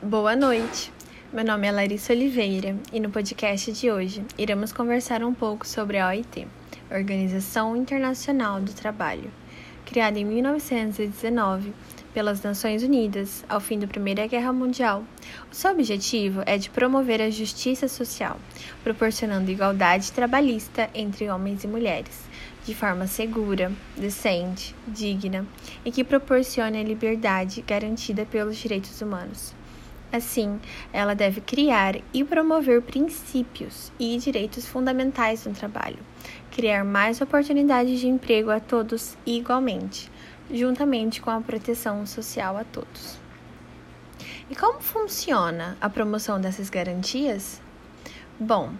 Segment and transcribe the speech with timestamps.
[0.00, 0.92] Boa noite.
[1.32, 5.98] Meu nome é Larissa Oliveira e no podcast de hoje iremos conversar um pouco sobre
[5.98, 6.46] a OIT,
[6.88, 9.28] Organização Internacional do Trabalho,
[9.84, 11.74] criada em 1919
[12.14, 15.02] pelas Nações Unidas ao fim da Primeira Guerra Mundial.
[15.50, 18.38] O seu objetivo é de promover a justiça social,
[18.84, 22.22] proporcionando igualdade trabalhista entre homens e mulheres,
[22.64, 25.44] de forma segura, decente, digna
[25.84, 29.58] e que proporcione a liberdade garantida pelos direitos humanos.
[30.10, 30.58] Assim,
[30.90, 35.98] ela deve criar e promover princípios e direitos fundamentais no trabalho,
[36.50, 40.10] criar mais oportunidades de emprego a todos igualmente,
[40.50, 43.18] juntamente com a proteção social a todos.
[44.48, 47.60] E como funciona a promoção dessas garantias?
[48.40, 48.72] Bom,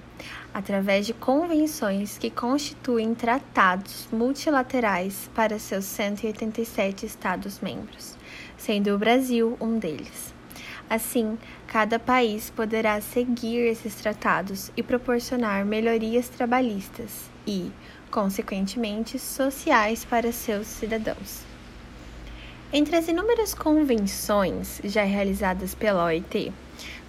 [0.54, 8.16] através de convenções que constituem tratados multilaterais para seus 187 Estados-membros,
[8.56, 10.37] sendo o Brasil um deles.
[10.90, 17.70] Assim, cada país poderá seguir esses tratados e proporcionar melhorias trabalhistas e,
[18.10, 21.42] consequentemente, sociais para seus cidadãos.
[22.72, 26.52] Entre as inúmeras convenções já realizadas pela OIT,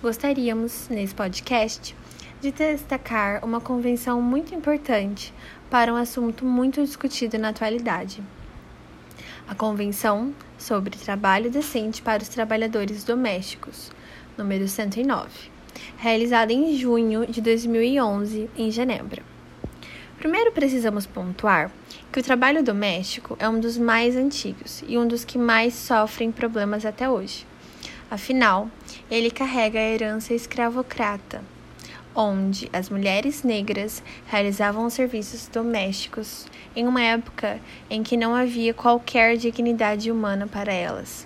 [0.01, 1.95] gostaríamos, nesse podcast,
[2.41, 5.33] de destacar uma convenção muito importante
[5.69, 8.21] para um assunto muito discutido na atualidade
[9.47, 13.91] a Convenção sobre Trabalho Decente para os Trabalhadores Domésticos,
[14.37, 15.29] número 109,
[15.97, 19.23] realizada em junho de 2011 em Genebra.
[20.17, 21.71] Primeiro precisamos pontuar
[22.11, 26.31] que o trabalho doméstico é um dos mais antigos e um dos que mais sofrem
[26.31, 27.45] problemas até hoje.
[28.11, 28.69] Afinal,
[29.09, 31.41] ele carrega a herança escravocrata,
[32.19, 36.45] onde as mulheres negras realizavam serviços domésticos
[36.75, 41.25] em uma época em que não havia qualquer dignidade humana para elas.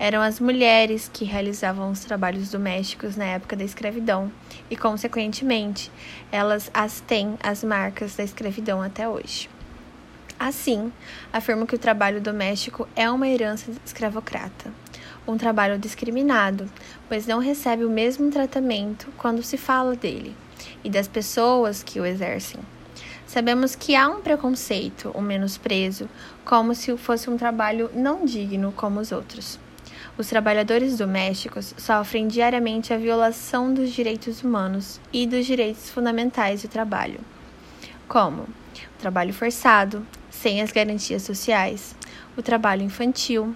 [0.00, 4.30] Eram as mulheres que realizavam os trabalhos domésticos na época da escravidão
[4.68, 5.92] e, consequentemente,
[6.32, 9.48] elas as têm as marcas da escravidão até hoje.
[10.36, 10.92] Assim,
[11.32, 14.72] afirmo que o trabalho doméstico é uma herança escravocrata,
[15.26, 16.70] um trabalho discriminado,
[17.08, 20.34] pois não recebe o mesmo tratamento quando se fala dele
[20.84, 22.60] e das pessoas que o exercem.
[23.26, 26.08] Sabemos que há um preconceito, um menosprezo,
[26.44, 29.58] como se fosse um trabalho não digno como os outros.
[30.16, 36.68] Os trabalhadores domésticos sofrem diariamente a violação dos direitos humanos e dos direitos fundamentais do
[36.68, 37.20] trabalho,
[38.08, 41.94] como o trabalho forçado, sem as garantias sociais,
[42.36, 43.54] o trabalho infantil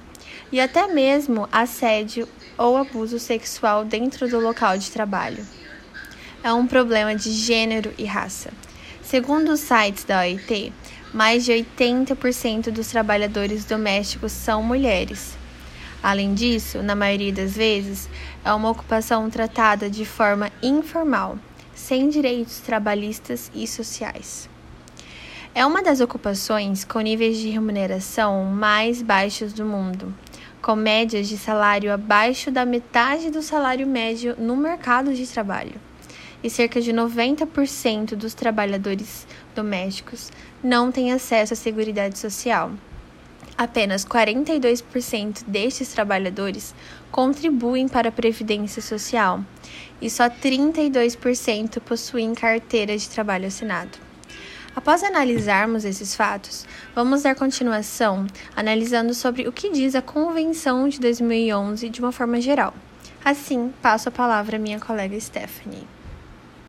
[0.51, 5.47] e até mesmo assédio ou abuso sexual dentro do local de trabalho.
[6.43, 8.50] É um problema de gênero e raça
[9.11, 10.73] Segundo os sites da OIT,
[11.12, 15.37] mais de 80% dos trabalhadores domésticos são mulheres.
[16.00, 18.09] Além disso, na maioria das vezes,
[18.45, 21.37] é uma ocupação tratada de forma informal,
[21.75, 24.49] sem direitos trabalhistas e sociais.
[25.56, 30.15] É uma das ocupações com níveis de remuneração mais baixos do mundo,
[30.62, 35.81] com médias de salário abaixo da metade do salário médio no mercado de trabalho
[36.43, 40.31] e cerca de 90% dos trabalhadores domésticos
[40.62, 42.72] não têm acesso à Seguridade Social.
[43.56, 46.75] Apenas 42% destes trabalhadores
[47.10, 49.44] contribuem para a Previdência Social
[50.00, 53.99] e só 32% possuem carteira de trabalho assinado.
[54.75, 56.64] Após analisarmos esses fatos,
[56.94, 62.41] vamos dar continuação analisando sobre o que diz a Convenção de 2011 de uma forma
[62.41, 62.72] geral.
[63.25, 65.86] Assim, passo a palavra à minha colega Stephanie.